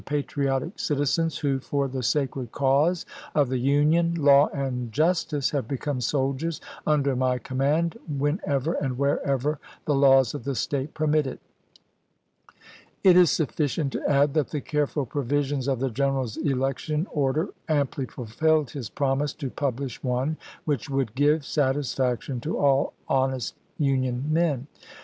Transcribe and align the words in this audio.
patriotic 0.01 0.79
citizens 0.79 1.37
who, 1.37 1.59
for 1.59 1.87
the 1.87 2.01
sacred 2.01 2.51
cause 2.51 3.05
of 3.35 3.49
the 3.49 3.59
Union, 3.59 4.15
law, 4.15 4.47
and 4.51 4.91
justice, 4.91 5.51
have 5.51 5.67
become 5.67 6.01
soldiers 6.01 6.59
under 6.87 7.11
Rosecrans,, 7.11 7.11
t 7.11 7.11
t 7.11 7.17
xi 7.19 7.29
i 7.37 7.37
p 7.37 7.49
to 7.51 7.99
Lincoln, 7.99 8.01
my 8.17 8.17
commaud, 8.17 8.19
whenever 8.19 8.73
and 8.73 8.97
wherever 8.97 9.59
the 9.85 9.93
laws 9.93 10.33
of 10.33 10.39
MS. 10.41 10.45
■ 10.45 10.45
the 10.45 10.55
State 10.55 10.93
permit 10.95 11.27
it." 11.27 11.39
It 13.03 13.15
is 13.15 13.29
sufficient 13.29 13.91
to 13.93 14.09
add 14.09 14.33
that 14.33 14.47
the 14.49 14.59
careful 14.61 15.05
provisions 15.05 15.67
of 15.67 15.79
the 15.79 15.91
general's 15.91 16.35
election 16.37 17.05
order 17.11 17.49
amply 17.69 18.07
fulfilled 18.07 18.71
his 18.71 18.89
promise 18.89 19.33
to 19.35 19.51
publish 19.51 20.03
one 20.03 20.37
which 20.65 20.89
would" 20.89 21.13
give 21.13 21.45
satisfaction 21.45 22.39
to 22.39 22.57
all 22.57 22.93
honest 23.07 23.53
Union 23.77 24.25
men." 24.33 24.65